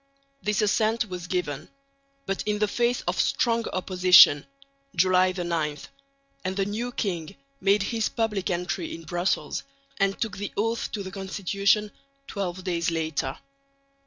[0.41, 1.69] This assent was given,
[2.25, 4.47] but in the face of strong opposition
[4.95, 5.77] (July 9);
[6.43, 9.61] and the new king made his public entry into Brussels
[9.99, 11.91] and took the oath to the Constitution
[12.25, 13.37] twelve days later.